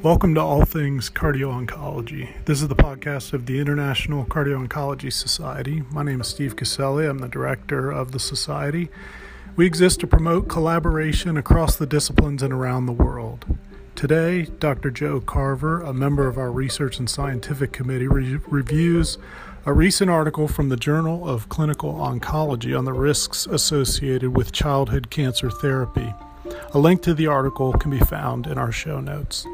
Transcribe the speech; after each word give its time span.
Welcome 0.00 0.36
to 0.36 0.40
All 0.40 0.64
Things 0.64 1.10
Cardio 1.10 1.50
Oncology. 1.52 2.28
This 2.44 2.62
is 2.62 2.68
the 2.68 2.76
podcast 2.76 3.32
of 3.32 3.46
the 3.46 3.58
International 3.58 4.24
Cardio 4.24 4.64
Oncology 4.64 5.12
Society. 5.12 5.82
My 5.90 6.04
name 6.04 6.20
is 6.20 6.28
Steve 6.28 6.54
Caselli. 6.54 7.04
I'm 7.04 7.18
the 7.18 7.26
director 7.26 7.90
of 7.90 8.12
the 8.12 8.20
society. 8.20 8.90
We 9.56 9.66
exist 9.66 9.98
to 9.98 10.06
promote 10.06 10.48
collaboration 10.48 11.36
across 11.36 11.74
the 11.74 11.84
disciplines 11.84 12.44
and 12.44 12.52
around 12.52 12.86
the 12.86 12.92
world. 12.92 13.44
Today, 13.96 14.44
Dr. 14.44 14.92
Joe 14.92 15.20
Carver, 15.20 15.82
a 15.82 15.92
member 15.92 16.28
of 16.28 16.38
our 16.38 16.52
Research 16.52 17.00
and 17.00 17.10
Scientific 17.10 17.72
Committee, 17.72 18.06
re- 18.06 18.38
reviews 18.46 19.18
a 19.66 19.72
recent 19.72 20.08
article 20.08 20.46
from 20.46 20.68
the 20.68 20.76
Journal 20.76 21.28
of 21.28 21.48
Clinical 21.48 21.94
Oncology 21.94 22.78
on 22.78 22.84
the 22.84 22.92
risks 22.92 23.46
associated 23.46 24.36
with 24.36 24.52
childhood 24.52 25.10
cancer 25.10 25.50
therapy. 25.50 26.14
A 26.72 26.78
link 26.78 27.02
to 27.02 27.14
the 27.14 27.26
article 27.26 27.72
can 27.72 27.90
be 27.90 27.98
found 27.98 28.46
in 28.46 28.58
our 28.58 28.70
show 28.70 29.00
notes. 29.00 29.44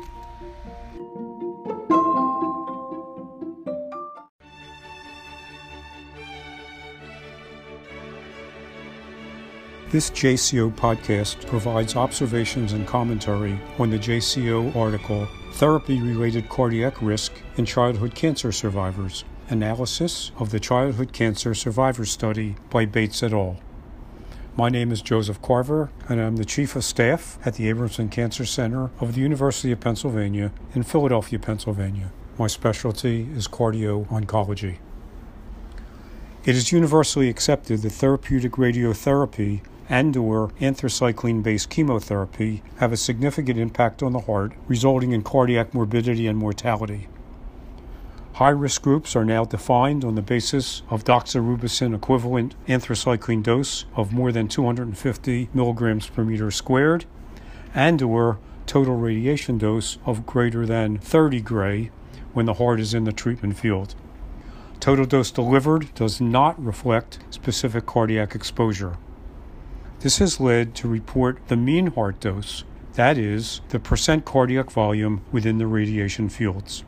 This 9.95 10.11
JCO 10.11 10.73
podcast 10.73 11.47
provides 11.47 11.95
observations 11.95 12.73
and 12.73 12.85
commentary 12.85 13.61
on 13.79 13.91
the 13.91 13.97
JCO 13.97 14.75
article 14.75 15.29
Therapy 15.53 16.01
Related 16.01 16.49
Cardiac 16.49 17.01
Risk 17.01 17.31
in 17.57 17.65
Childhood 17.65 18.13
Cancer 18.17 18.51
Survivors 18.51 19.23
Analysis 19.51 20.33
of 20.37 20.51
the 20.51 20.59
Childhood 20.59 21.13
Cancer 21.13 21.55
Survivor 21.55 22.05
Study 22.05 22.57
by 22.71 22.87
Bates 22.87 23.23
et 23.23 23.33
al. 23.33 23.61
My 24.57 24.69
name 24.69 24.91
is 24.91 25.01
Joseph 25.01 25.41
Carver, 25.41 25.93
and 26.09 26.21
I'm 26.21 26.39
the 26.39 26.45
Chief 26.45 26.75
of 26.75 26.83
Staff 26.83 27.39
at 27.47 27.55
the 27.55 27.73
Abramson 27.73 28.11
Cancer 28.11 28.45
Center 28.45 28.91
of 28.99 29.15
the 29.15 29.21
University 29.21 29.71
of 29.71 29.79
Pennsylvania 29.79 30.51
in 30.75 30.83
Philadelphia, 30.83 31.39
Pennsylvania. 31.39 32.11
My 32.37 32.49
specialty 32.49 33.29
is 33.37 33.47
cardio 33.47 34.09
oncology. 34.09 34.79
It 36.45 36.57
is 36.57 36.73
universally 36.73 37.29
accepted 37.29 37.83
that 37.83 37.91
therapeutic 37.91 38.55
radiotherapy 38.55 39.61
and 39.89 40.17
or 40.17 40.49
anthracycline-based 40.61 41.69
chemotherapy 41.71 42.63
have 42.77 42.93
a 42.93 42.97
significant 42.97 43.59
impact 43.59 44.03
on 44.03 44.13
the 44.13 44.21
heart, 44.21 44.53
resulting 44.67 45.13
in 45.13 45.23
cardiac 45.23 45.75
morbidity 45.75 46.27
and 46.27 46.39
mortality. 46.39 47.09
High-risk 48.35 48.83
groups 48.83 49.15
are 49.15 49.25
now 49.25 49.45
defined 49.45 50.05
on 50.05 50.17
the 50.17 50.23
basis 50.23 50.83
of 50.91 51.05
doxorubicin 51.05 51.95
equivalent 51.95 52.57
anthracycline 52.67 53.43
dose 53.45 53.85
of 53.95 54.13
more 54.13 54.33
than 54.33 54.49
250 54.49 55.51
milligrams 55.55 56.09
per 56.09 56.25
meter 56.25 56.51
squared 56.51 57.05
and 57.75 58.03
or 58.03 58.39
total 58.67 58.97
radiation 58.97 59.59
dose 59.59 59.99
of 60.05 60.27
greater 60.27 60.67
than 60.67 60.99
30 60.99 61.41
gray 61.43 61.91
when 62.33 62.47
the 62.47 62.55
heart 62.55 62.81
is 62.81 62.93
in 62.93 63.05
the 63.05 63.13
treatment 63.13 63.57
field. 63.57 63.95
Total 64.81 65.07
dose 65.07 65.31
delivered 65.31 65.95
does 65.95 66.21
not 66.21 66.63
reflect 66.63 67.21
specific 67.31 67.87
cardiac 67.87 68.35
exposure. 68.35 68.97
This 70.05 70.19
has 70.19 70.39
led 70.39 70.75
to 70.75 70.87
report 70.87 71.39
the 71.49 71.57
mean 71.57 71.87
heart 71.87 72.21
dose, 72.21 72.65
that 72.93 73.17
is, 73.17 73.63
the 73.71 73.79
percent 73.79 74.27
cardiac 74.27 74.71
volume 74.71 75.23
within 75.33 75.57
the 75.57 75.67
radiation 75.67 76.29
fields. 76.29 76.85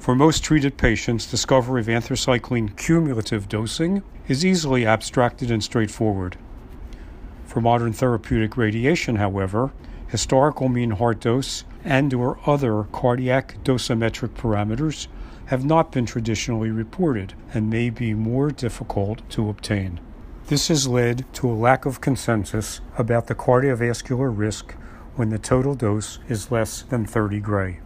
For 0.00 0.16
most 0.16 0.42
treated 0.42 0.76
patients, 0.76 1.30
discovery 1.30 1.80
of 1.80 1.86
anthracycline 1.86 2.76
cumulative 2.76 3.48
dosing 3.48 4.02
is 4.26 4.44
easily 4.44 4.84
abstracted 4.84 5.52
and 5.52 5.62
straightforward. 5.62 6.36
For 7.44 7.60
modern 7.60 7.92
therapeutic 7.92 8.56
radiation, 8.56 9.14
however, 9.14 9.70
historical 10.08 10.68
mean 10.68 10.90
heart 10.90 11.20
dose 11.20 11.62
and 11.84 12.12
or 12.12 12.40
other 12.44 12.88
cardiac 12.90 13.62
dosimetric 13.62 14.30
parameters 14.30 15.06
have 15.46 15.64
not 15.64 15.92
been 15.92 16.06
traditionally 16.06 16.72
reported 16.72 17.34
and 17.54 17.70
may 17.70 17.88
be 17.88 18.14
more 18.14 18.50
difficult 18.50 19.22
to 19.30 19.48
obtain. 19.48 20.00
This 20.50 20.66
has 20.66 20.88
led 20.88 21.32
to 21.34 21.48
a 21.48 21.54
lack 21.54 21.86
of 21.86 22.00
consensus 22.00 22.80
about 22.98 23.28
the 23.28 23.36
cardiovascular 23.36 24.36
risk 24.36 24.72
when 25.14 25.30
the 25.30 25.38
total 25.38 25.76
dose 25.76 26.18
is 26.28 26.50
less 26.50 26.82
than 26.82 27.06
30 27.06 27.38
gray. 27.38 27.78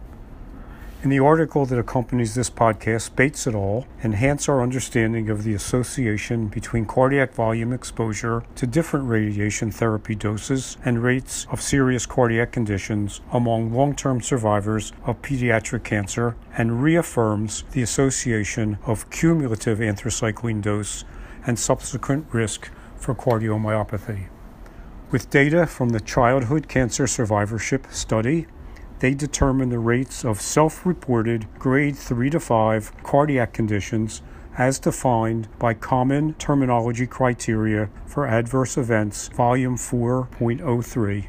In 1.03 1.11
the 1.11 1.19
article 1.19 1.67
that 1.67 1.77
accompanies 1.77 2.33
this 2.33 2.49
podcast, 2.49 3.15
Bates 3.15 3.45
et 3.45 3.53
al. 3.53 3.85
enhance 4.03 4.49
our 4.49 4.63
understanding 4.63 5.29
of 5.29 5.43
the 5.43 5.53
association 5.53 6.47
between 6.47 6.87
cardiac 6.87 7.35
volume 7.35 7.71
exposure 7.71 8.41
to 8.55 8.65
different 8.65 9.07
radiation 9.07 9.69
therapy 9.69 10.15
doses 10.15 10.77
and 10.83 11.03
rates 11.03 11.45
of 11.51 11.61
serious 11.61 12.07
cardiac 12.07 12.51
conditions 12.51 13.21
among 13.31 13.75
long 13.75 13.95
term 13.95 14.21
survivors 14.21 14.91
of 15.03 15.21
pediatric 15.21 15.83
cancer 15.83 16.35
and 16.57 16.81
reaffirms 16.81 17.63
the 17.73 17.83
association 17.83 18.79
of 18.87 19.07
cumulative 19.11 19.77
anthracycline 19.77 20.63
dose 20.63 21.05
and 21.45 21.59
subsequent 21.59 22.27
risk 22.31 22.69
for 22.95 23.15
cardiomyopathy. 23.15 24.27
With 25.11 25.29
data 25.29 25.67
from 25.67 25.89
the 25.89 25.99
Childhood 25.99 26.67
Cancer 26.67 27.07
Survivorship 27.07 27.87
Study, 27.91 28.47
they 28.99 29.13
determined 29.13 29.71
the 29.71 29.79
rates 29.79 30.25
of 30.25 30.41
self 30.41 30.85
reported 30.85 31.47
grade 31.59 31.97
3 31.97 32.29
to 32.31 32.39
5 32.39 33.03
cardiac 33.03 33.53
conditions 33.53 34.21
as 34.57 34.79
defined 34.79 35.47
by 35.59 35.73
common 35.73 36.33
terminology 36.35 37.05
criteria 37.05 37.89
for 38.05 38.25
adverse 38.25 38.77
events, 38.77 39.27
volume 39.27 39.75
4.03, 39.75 41.27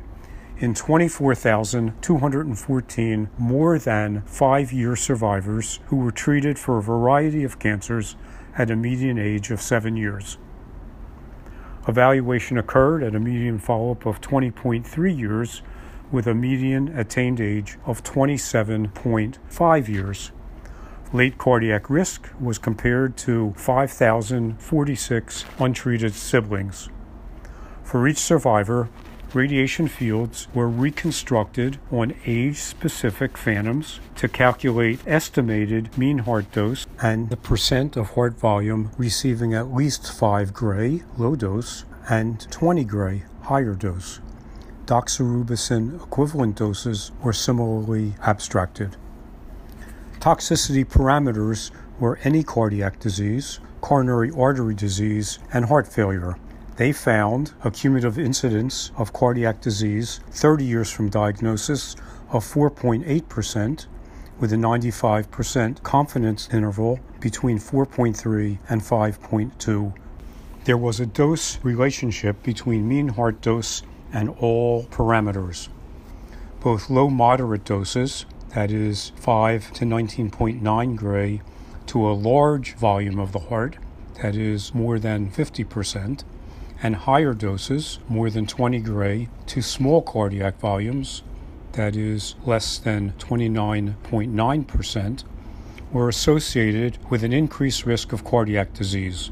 in 0.59 0.75
24,214 0.75 3.29
more 3.37 3.79
than 3.79 4.23
five 4.23 4.73
year 4.73 4.97
survivors 4.97 5.81
who 5.87 5.97
were 5.97 6.13
treated 6.13 6.59
for 6.59 6.79
a 6.79 6.83
variety 6.83 7.45
of 7.45 7.59
cancers 7.59 8.17
at 8.57 8.71
a 8.71 8.77
median 8.77 9.19
age 9.19 9.51
of 9.51 9.61
seven 9.61 9.97
years. 9.97 10.39
Evaluation 11.89 12.59
occurred 12.59 13.03
at 13.03 13.15
a 13.15 13.21
median 13.21 13.59
follow 13.59 13.93
up 13.93 14.07
of 14.07 14.21
20.3 14.21 15.19
years 15.19 15.63
with 16.11 16.27
a 16.27 16.35
median 16.35 16.89
attained 16.99 17.41
age 17.41 17.79
of 17.85 18.03
27.5 18.03 19.89
years. 19.89 20.33
Late 21.13 21.39
cardiac 21.39 21.89
risk 21.89 22.29
was 22.41 22.59
compared 22.59 23.17
to 23.19 23.55
5,046 23.57 25.45
untreated 25.59 26.15
siblings. 26.15 26.89
For 27.85 28.09
each 28.09 28.19
survivor, 28.19 28.89
radiation 29.37 29.87
fields 29.87 30.49
were 30.55 30.67
reconstructed 30.67 31.79
on 31.93 32.15
age 32.25 32.57
specific 32.57 33.37
phantoms 33.37 34.01
to 34.15 34.27
calculate 34.27 34.99
estimated 35.07 35.97
mean 35.99 36.17
heart 36.17 36.51
dose 36.53 36.87
and 37.03 37.29
the 37.29 37.37
percent 37.37 37.97
of 37.97 38.15
heart 38.15 38.33
volume 38.33 38.91
receiving 38.97 39.53
at 39.53 39.75
least 39.75 40.11
5 40.11 40.55
gray, 40.55 41.03
low 41.19 41.37
dose, 41.37 41.85
and 42.09 42.51
20 42.51 42.83
gray, 42.85 43.25
higher 43.43 43.75
dose. 43.75 44.21
Doxorubicin 44.87 46.03
equivalent 46.03 46.57
doses 46.57 47.13
were 47.23 47.35
similarly 47.35 48.15
abstracted. 48.23 48.97
Toxicity 50.19 50.83
parameters 50.83 51.71
were 52.01 52.19
any 52.25 52.43
cardiac 52.43 52.99
disease, 52.99 53.61
coronary 53.83 54.31
artery 54.35 54.75
disease, 54.75 55.39
and 55.53 55.67
heart 55.67 55.87
failure. 55.87 56.39
They 56.77 56.93
found 56.93 57.55
a 57.65 57.71
cumulative 57.71 58.19
incidence 58.19 58.91
of 58.99 59.15
cardiac 59.15 59.63
disease 59.63 60.21
30 60.31 60.65
years 60.65 60.91
from 60.91 61.09
diagnosis 61.09 61.97
of 62.31 62.45
4.8%, 62.45 63.87
with 64.39 64.53
a 64.53 64.57
95% 64.57 65.83
confidence 65.83 66.51
interval 66.53 67.01
between 67.19 67.59
4.3 67.59 68.59
and 68.69 68.83
5.2. 68.83 69.95
There 70.65 70.77
was 70.77 71.01
a 71.01 71.07
dose 71.07 71.59
relationship 71.63 72.43
between 72.43 72.87
mean 72.87 73.09
heart 73.09 73.41
dose 73.41 73.83
and 74.13 74.29
all 74.39 74.85
parameters. 74.85 75.69
Both 76.61 76.91
low 76.91 77.09
moderate 77.09 77.65
doses, 77.65 78.27
that 78.51 78.71
is 78.71 79.13
5 79.17 79.73
to 79.73 79.87
19.9 79.87 80.97
gray, 80.97 81.41
to 81.87 82.07
a 82.07 82.13
large 82.13 82.75
volume 82.75 83.19
of 83.19 83.33
the 83.33 83.39
heart, 83.39 83.79
that 84.23 84.37
is 84.37 84.75
more 84.75 84.99
than 84.99 85.31
50%, 85.31 86.25
and 86.83 86.97
higher 86.97 87.35
doses, 87.35 87.99
more 88.09 88.31
than 88.31 88.47
20 88.47 88.81
gray, 88.81 89.29
to 89.47 89.63
small 89.63 90.03
cardiac 90.03 90.59
volumes, 90.59 91.23
that 91.73 91.97
is 91.97 92.35
less 92.45 92.79
than 92.79 93.13
29.9%, 93.19 95.25
were 95.93 96.09
associated 96.09 96.99
with 97.11 97.23
an 97.23 97.33
increased 97.33 97.87
risk 97.87 98.13
of 98.13 98.25
cardiac 98.25 98.73
disease. 98.73 99.31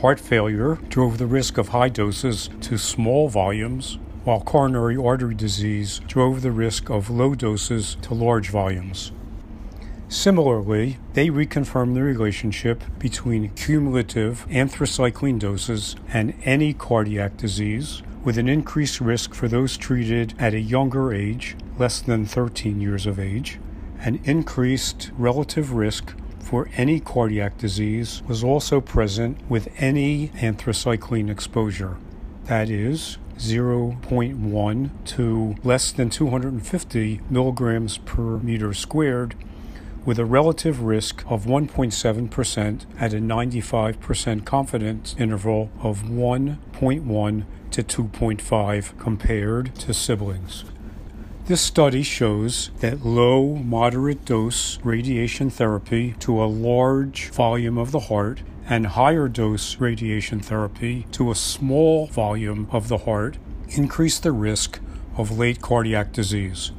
Heart 0.00 0.20
failure 0.20 0.76
drove 0.88 1.18
the 1.18 1.26
risk 1.26 1.58
of 1.58 1.68
high 1.68 1.88
doses 1.88 2.48
to 2.62 2.78
small 2.78 3.28
volumes, 3.28 3.98
while 4.24 4.40
coronary 4.40 4.96
artery 4.96 5.34
disease 5.34 6.00
drove 6.06 6.42
the 6.42 6.52
risk 6.52 6.90
of 6.90 7.10
low 7.10 7.34
doses 7.34 7.96
to 8.02 8.14
large 8.14 8.50
volumes. 8.50 9.12
Similarly, 10.12 10.98
they 11.14 11.28
reconfirmed 11.30 11.94
the 11.94 12.02
relationship 12.02 12.84
between 12.98 13.48
cumulative 13.48 14.46
anthracycline 14.50 15.38
doses 15.38 15.96
and 16.12 16.34
any 16.44 16.74
cardiac 16.74 17.38
disease, 17.38 18.02
with 18.22 18.36
an 18.36 18.46
increased 18.46 19.00
risk 19.00 19.32
for 19.32 19.48
those 19.48 19.78
treated 19.78 20.34
at 20.38 20.52
a 20.52 20.60
younger 20.60 21.14
age, 21.14 21.56
less 21.78 22.02
than 22.02 22.26
13 22.26 22.78
years 22.78 23.06
of 23.06 23.18
age. 23.18 23.58
An 24.00 24.20
increased 24.24 25.10
relative 25.16 25.72
risk 25.72 26.12
for 26.40 26.68
any 26.76 27.00
cardiac 27.00 27.56
disease 27.56 28.22
was 28.28 28.44
also 28.44 28.82
present 28.82 29.38
with 29.48 29.72
any 29.78 30.28
anthracycline 30.36 31.30
exposure. 31.30 31.96
That 32.44 32.68
is, 32.68 33.16
0.1 33.38 34.90
to 35.06 35.54
less 35.64 35.90
than 35.90 36.10
250 36.10 37.20
milligrams 37.30 37.96
per 37.96 38.36
meter 38.36 38.74
squared, 38.74 39.34
with 40.04 40.18
a 40.18 40.24
relative 40.24 40.82
risk 40.82 41.24
of 41.26 41.44
1.7% 41.44 42.86
at 42.98 43.14
a 43.14 43.18
95% 43.18 44.44
confidence 44.44 45.14
interval 45.18 45.70
of 45.80 46.02
1.1 46.02 47.44
to 47.70 47.82
2.5 47.82 48.98
compared 48.98 49.74
to 49.76 49.94
siblings. 49.94 50.64
This 51.46 51.60
study 51.60 52.02
shows 52.02 52.70
that 52.78 53.04
low, 53.04 53.56
moderate 53.56 54.24
dose 54.24 54.78
radiation 54.84 55.50
therapy 55.50 56.14
to 56.20 56.42
a 56.42 56.46
large 56.46 57.30
volume 57.30 57.78
of 57.78 57.90
the 57.90 58.00
heart 58.00 58.42
and 58.68 58.86
higher 58.86 59.28
dose 59.28 59.80
radiation 59.80 60.40
therapy 60.40 61.06
to 61.12 61.30
a 61.30 61.34
small 61.34 62.06
volume 62.06 62.68
of 62.70 62.88
the 62.88 62.98
heart 62.98 63.38
increase 63.70 64.18
the 64.18 64.32
risk 64.32 64.78
of 65.16 65.36
late 65.36 65.60
cardiac 65.60 66.12
disease. 66.12 66.72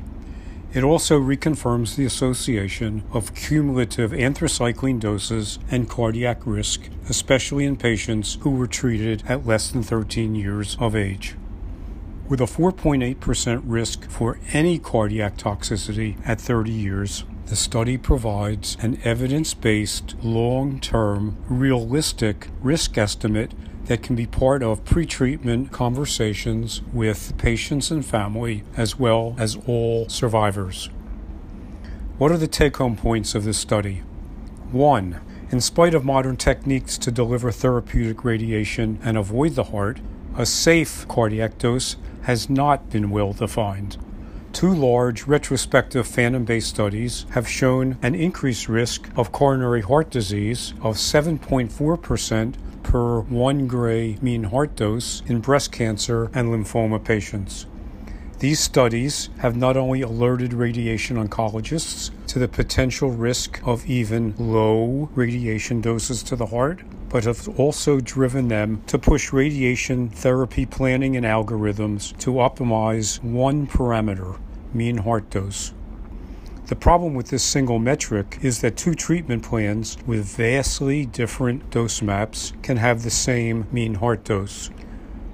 It 0.74 0.84
also 0.84 1.20
reconfirms 1.20 1.96
the 1.96 2.06
association 2.06 3.04
of 3.12 3.36
cumulative 3.36 4.12
anthracycline 4.12 5.00
doses 5.00 5.60
and 5.70 5.88
cardiac 5.88 6.48
risk, 6.48 6.90
especially 7.08 7.66
in 7.66 7.75
patients 7.75 8.40
who 8.42 8.50
were 8.50 8.66
treated 8.66 9.22
at 9.28 9.46
less 9.46 9.70
than 9.70 9.84
13 9.84 10.34
years 10.34 10.75
of 10.80 10.96
age. 10.96 11.36
With 12.28 12.42
a 12.42 12.46
4.8% 12.46 13.62
risk 13.66 14.10
for 14.10 14.40
any 14.52 14.80
cardiac 14.80 15.38
toxicity 15.38 16.18
at 16.25 16.42
30 16.42 16.72
years, 16.72 17.24
the 17.46 17.56
study 17.56 17.98
provides 18.00 18.76
an 18.81 18.98
evidence 19.04 19.54
based, 19.54 20.16
long 20.24 20.80
term, 20.80 21.38
realistic 21.48 22.48
risk 22.64 22.98
estimate 22.98 23.52
that 23.85 24.01
can 24.01 24.15
be 24.15 24.25
part 24.25 24.63
of 24.63 24.85
pretreatment 24.85 25.71
conversations 25.71 26.81
with 26.94 27.38
patients 27.38 27.91
and 27.91 28.06
family, 28.06 28.63
as 28.77 28.97
well 28.97 29.35
as 29.38 29.57
all 29.68 30.07
survivors. 30.07 30.89
What 32.18 32.31
are 32.31 32.38
the 32.38 32.47
take 32.47 32.77
home 32.77 32.95
points 32.95 33.35
of 33.35 33.44
this 33.44 33.57
study? 33.57 34.03
One, 34.71 35.19
in 35.51 35.62
spite 35.62 35.94
of 35.94 36.06
modern 36.06 36.38
techniques 36.38 36.97
to 37.00 37.12
deliver 37.12 37.51
therapeutic 37.51 38.24
radiation 38.24 39.00
and 39.03 39.18
avoid 39.18 39.56
the 39.56 39.65
heart, 39.65 40.00
a 40.38 40.45
safe 40.45 41.07
cardiac 41.07 41.57
dose 41.57 41.97
has 42.24 42.50
not 42.50 42.89
been 42.89 43.09
well 43.09 43.33
defined. 43.33 43.97
Two 44.54 44.72
large 44.72 45.26
retrospective 45.26 46.06
phantom 46.06 46.46
based 46.46 46.70
studies 46.70 47.26
have 47.32 47.50
shown 47.50 47.98
an 48.04 48.14
increased 48.14 48.70
risk 48.70 49.10
of 49.18 49.32
coronary 49.32 49.82
heart 49.82 50.12
disease 50.12 50.76
of 50.80 50.96
7.4% 50.96 52.54
per 52.84 53.22
1 53.22 53.68
gray 53.68 54.18
mean 54.22 54.44
heart 54.44 54.76
dose 54.76 55.24
in 55.26 55.40
breast 55.40 55.72
cancer 55.72 56.30
and 56.36 56.50
lymphoma 56.50 57.04
patients. 57.04 57.66
These 58.38 58.60
studies 58.60 59.30
have 59.40 59.58
not 59.58 59.76
only 59.76 60.02
alerted 60.02 60.54
radiation 60.54 61.18
oncologists 61.18 62.12
to 62.28 62.38
the 62.38 62.48
potential 62.48 63.10
risk 63.10 63.60
of 63.66 63.88
even 63.88 64.36
low 64.38 65.10
radiation 65.16 65.82
doses 65.82 66.22
to 66.24 66.36
the 66.36 66.46
heart, 66.46 66.82
but 67.13 67.25
have 67.25 67.48
also 67.60 68.00
driven 68.00 68.48
them 68.48 68.81
to 68.88 68.98
push 68.98 69.31
radiation 69.31 70.10
therapy 70.10 70.65
planning 70.65 71.15
and 71.15 71.24
algorithms 71.24 72.18
to 72.18 72.31
optimize 72.31 73.24
one 73.24 73.68
parameter, 73.68 74.39
mean 74.74 74.98
heart 74.98 75.30
dose. 75.30 75.75
The 76.65 76.75
problem 76.75 77.13
with 77.13 77.27
this 77.27 77.44
single 77.44 77.77
metric 77.77 78.39
is 78.42 78.62
that 78.62 78.75
two 78.75 78.95
treatment 78.95 79.44
plans 79.44 79.95
with 80.07 80.25
vastly 80.25 81.06
different 81.06 81.69
dose 81.69 82.01
maps 82.01 82.51
can 82.63 82.77
have 82.77 83.04
the 83.04 83.12
same 83.12 83.68
mean 83.71 83.94
heart 83.94 84.24
dose. 84.24 84.71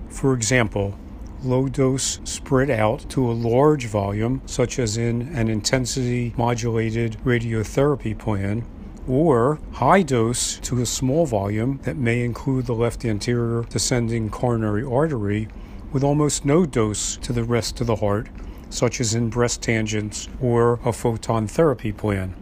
For 0.09 0.33
example, 0.33 0.99
low 1.43 1.69
dose 1.69 2.19
spread 2.25 2.69
out 2.69 3.09
to 3.11 3.31
a 3.31 3.31
large 3.31 3.85
volume, 3.85 4.41
such 4.45 4.79
as 4.79 4.97
in 4.97 5.33
an 5.33 5.47
intensity 5.47 6.33
modulated 6.35 7.15
radiotherapy 7.23 8.19
plan, 8.19 8.65
or 9.09 9.59
high 9.73 10.03
dose 10.03 10.59
to 10.59 10.81
a 10.81 10.85
small 10.85 11.25
volume 11.25 11.79
that 11.83 11.97
may 11.97 12.23
include 12.23 12.67
the 12.67 12.73
left 12.73 13.03
anterior 13.03 13.63
descending 13.63 14.29
coronary 14.29 14.83
artery, 14.83 15.47
with 15.91 16.03
almost 16.03 16.45
no 16.45 16.65
dose 16.65 17.17
to 17.17 17.33
the 17.33 17.43
rest 17.43 17.81
of 17.81 17.87
the 17.87 17.95
heart 17.97 18.27
such 18.69 19.01
as 19.01 19.15
in 19.15 19.29
breast 19.29 19.61
tangents 19.61 20.29
or 20.41 20.79
a 20.85 20.93
photon 20.93 21.47
therapy 21.47 21.91
plan. 21.91 22.33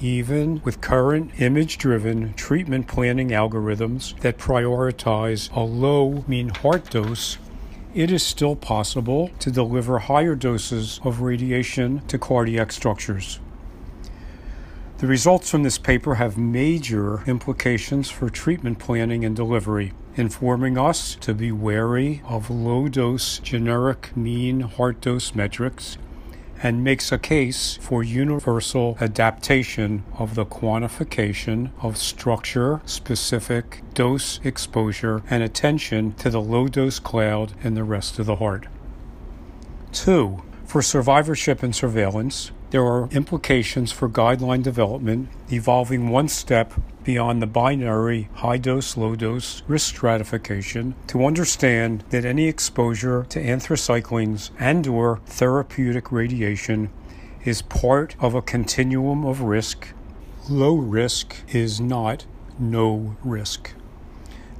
Even 0.00 0.62
with 0.64 0.80
current 0.80 1.30
image 1.40 1.76
driven 1.76 2.32
treatment 2.34 2.86
planning 2.86 3.30
algorithms 3.30 4.18
that 4.20 4.38
prioritize 4.38 5.54
a 5.54 5.60
low 5.60 6.24
mean 6.26 6.48
heart 6.48 6.88
dose, 6.90 7.36
it 7.94 8.10
is 8.10 8.22
still 8.22 8.56
possible 8.56 9.30
to 9.40 9.50
deliver 9.50 9.98
higher 9.98 10.34
doses 10.34 11.00
of 11.04 11.20
radiation 11.20 12.00
to 12.06 12.18
cardiac 12.18 12.72
structures. 12.72 13.40
The 15.00 15.06
results 15.06 15.50
from 15.50 15.62
this 15.62 15.78
paper 15.78 16.16
have 16.16 16.36
major 16.36 17.22
implications 17.26 18.10
for 18.10 18.28
treatment 18.28 18.78
planning 18.78 19.24
and 19.24 19.34
delivery 19.34 19.94
informing 20.14 20.76
us 20.76 21.14
to 21.22 21.32
be 21.32 21.50
wary 21.50 22.20
of 22.26 22.50
low 22.50 22.86
dose 22.86 23.38
generic 23.38 24.14
mean 24.14 24.60
heart 24.60 25.00
dose 25.00 25.34
metrics 25.34 25.96
and 26.62 26.84
makes 26.84 27.10
a 27.10 27.16
case 27.16 27.78
for 27.80 28.02
universal 28.02 28.98
adaptation 29.00 30.02
of 30.18 30.34
the 30.34 30.44
quantification 30.44 31.70
of 31.80 31.96
structure 31.96 32.82
specific 32.84 33.80
dose 33.94 34.38
exposure 34.44 35.22
and 35.30 35.42
attention 35.42 36.12
to 36.16 36.28
the 36.28 36.42
low 36.42 36.68
dose 36.68 36.98
cloud 36.98 37.54
in 37.62 37.72
the 37.72 37.84
rest 37.84 38.18
of 38.18 38.26
the 38.26 38.36
heart. 38.36 38.66
Two, 39.92 40.42
for 40.66 40.82
survivorship 40.82 41.62
and 41.62 41.74
surveillance, 41.74 42.50
there 42.70 42.84
are 42.84 43.08
implications 43.10 43.90
for 43.90 44.08
guideline 44.08 44.62
development 44.62 45.28
evolving 45.50 46.08
one 46.08 46.28
step 46.28 46.72
beyond 47.02 47.42
the 47.42 47.46
binary 47.46 48.28
high 48.34 48.56
dose 48.56 48.96
low 48.96 49.16
dose 49.16 49.62
risk 49.66 49.88
stratification 49.88 50.94
to 51.08 51.24
understand 51.24 52.04
that 52.10 52.24
any 52.24 52.46
exposure 52.46 53.26
to 53.28 53.42
anthracyclines 53.42 54.50
and 54.58 54.86
or 54.86 55.18
therapeutic 55.26 56.12
radiation 56.12 56.90
is 57.44 57.62
part 57.62 58.14
of 58.20 58.34
a 58.34 58.42
continuum 58.42 59.24
of 59.24 59.40
risk. 59.40 59.88
Low 60.48 60.74
risk 60.74 61.36
is 61.48 61.80
not 61.80 62.26
no 62.58 63.16
risk. 63.24 63.72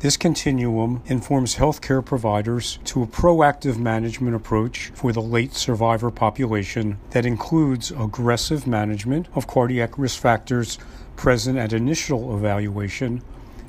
This 0.00 0.16
continuum 0.16 1.02
informs 1.04 1.56
healthcare 1.56 2.02
providers 2.02 2.78
to 2.84 3.02
a 3.02 3.06
proactive 3.06 3.76
management 3.76 4.34
approach 4.34 4.90
for 4.94 5.12
the 5.12 5.20
late 5.20 5.52
survivor 5.52 6.10
population 6.10 6.96
that 7.10 7.26
includes 7.26 7.90
aggressive 7.90 8.66
management 8.66 9.28
of 9.34 9.46
cardiac 9.46 9.98
risk 9.98 10.18
factors 10.18 10.78
present 11.16 11.58
at 11.58 11.74
initial 11.74 12.34
evaluation 12.34 13.22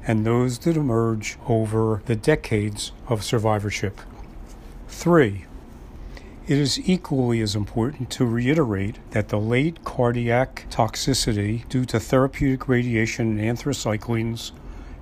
and 0.07 0.25
those 0.25 0.59
that 0.59 0.77
emerge 0.77 1.37
over 1.49 2.01
the 2.05 2.15
decades 2.15 2.93
of 3.09 3.25
survivorship. 3.25 3.99
3. 4.87 5.43
It 6.47 6.57
is 6.57 6.79
equally 6.89 7.41
as 7.41 7.57
important 7.57 8.09
to 8.11 8.25
reiterate 8.25 8.99
that 9.11 9.27
the 9.27 9.39
late 9.39 9.83
cardiac 9.83 10.65
toxicity 10.69 11.67
due 11.67 11.83
to 11.83 11.99
therapeutic 11.99 12.69
radiation 12.69 13.37
and 13.37 13.57
anthracyclines 13.57 14.53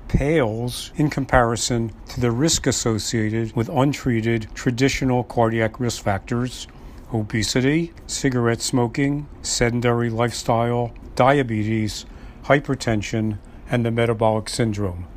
pales 0.09 0.91
in 0.97 1.09
comparison 1.09 1.93
to 2.09 2.19
the 2.19 2.31
risk 2.31 2.67
associated 2.67 3.55
with 3.55 3.69
untreated 3.69 4.47
traditional 4.53 5.23
cardiac 5.23 5.79
risk 5.79 6.03
factors 6.03 6.67
obesity, 7.13 7.91
cigarette 8.05 8.61
smoking, 8.61 9.27
sedentary 9.41 10.09
lifestyle, 10.09 10.93
diabetes, 11.15 12.05
hypertension, 12.43 13.37
and 13.69 13.85
the 13.85 13.91
metabolic 13.91 14.49
syndrome. 14.49 15.07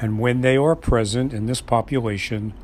And 0.00 0.18
when 0.18 0.40
they 0.40 0.56
are 0.56 0.74
present 0.74 1.32
in 1.32 1.46
this 1.46 1.60
population, 1.60 2.54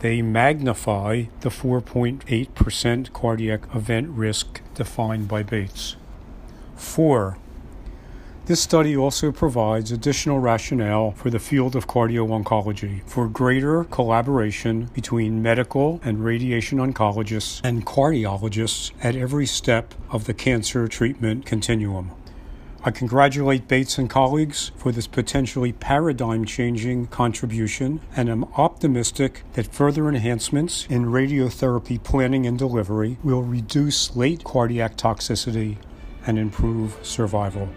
they 0.00 0.22
magnify 0.22 1.24
the 1.40 1.50
4.8% 1.50 3.12
cardiac 3.12 3.74
event 3.74 4.08
risk 4.08 4.60
defined 4.74 5.28
by 5.28 5.42
Bates. 5.42 5.96
4. 6.74 7.38
This 8.46 8.60
study 8.60 8.96
also 8.96 9.30
provides 9.30 9.92
additional 9.92 10.40
rationale 10.40 11.12
for 11.12 11.30
the 11.30 11.38
field 11.38 11.76
of 11.76 11.86
cardio-oncology 11.86 13.02
for 13.06 13.28
greater 13.28 13.84
collaboration 13.84 14.90
between 14.94 15.42
medical 15.42 16.00
and 16.02 16.24
radiation 16.24 16.78
oncologists 16.78 17.60
and 17.62 17.86
cardiologists 17.86 18.90
at 19.04 19.14
every 19.14 19.46
step 19.46 19.94
of 20.10 20.24
the 20.24 20.34
cancer 20.34 20.88
treatment 20.88 21.46
continuum. 21.46 22.10
I 22.82 22.90
congratulate 22.90 23.68
Bates 23.68 23.98
and 23.98 24.08
colleagues 24.08 24.72
for 24.74 24.90
this 24.90 25.06
potentially 25.06 25.72
paradigm 25.72 26.46
changing 26.46 27.08
contribution 27.08 28.00
and 28.16 28.30
am 28.30 28.44
optimistic 28.56 29.42
that 29.52 29.72
further 29.72 30.08
enhancements 30.08 30.86
in 30.88 31.04
radiotherapy 31.04 32.02
planning 32.02 32.46
and 32.46 32.58
delivery 32.58 33.18
will 33.22 33.42
reduce 33.42 34.16
late 34.16 34.42
cardiac 34.44 34.96
toxicity 34.96 35.76
and 36.26 36.38
improve 36.38 36.98
survival. 37.02 37.68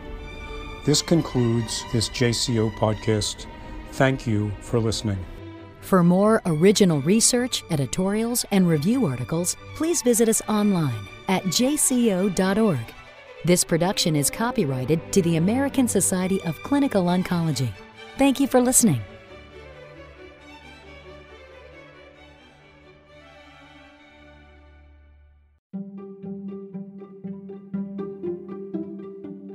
This 0.85 1.01
concludes 1.01 1.83
this 1.93 2.09
JCO 2.09 2.73
podcast. 2.75 3.45
Thank 3.93 4.27
you 4.27 4.51
for 4.61 4.79
listening. 4.79 5.23
For 5.81 6.03
more 6.03 6.41
original 6.45 7.01
research, 7.01 7.63
editorials, 7.69 8.45
and 8.51 8.67
review 8.67 9.05
articles, 9.05 9.57
please 9.75 10.01
visit 10.01 10.29
us 10.29 10.41
online 10.47 11.07
at 11.27 11.43
jco.org. 11.43 12.93
This 13.45 13.63
production 13.63 14.15
is 14.15 14.29
copyrighted 14.29 15.11
to 15.11 15.21
the 15.21 15.35
American 15.35 15.87
Society 15.87 16.41
of 16.43 16.61
Clinical 16.63 17.05
Oncology. 17.05 17.69
Thank 18.17 18.39
you 18.39 18.47
for 18.47 18.61
listening. 18.61 19.01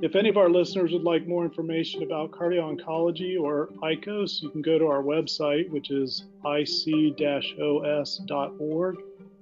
If 0.00 0.14
any 0.14 0.28
of 0.28 0.36
our 0.36 0.48
listeners 0.48 0.92
would 0.92 1.02
like 1.02 1.26
more 1.26 1.44
information 1.44 2.04
about 2.04 2.30
cardio-oncology 2.30 3.36
or 3.40 3.70
ICOS, 3.82 4.40
you 4.40 4.48
can 4.50 4.62
go 4.62 4.78
to 4.78 4.86
our 4.86 5.02
website, 5.02 5.68
which 5.70 5.90
is 5.90 6.24
ic-os.org, 6.46 7.56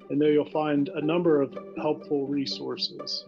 and 0.09 0.21
there 0.21 0.33
you'll 0.33 0.51
find 0.51 0.89
a 0.89 1.01
number 1.03 1.43
of 1.43 1.59
helpful 1.77 2.27
resources. 2.27 3.25